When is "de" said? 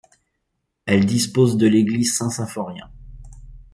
1.57-1.67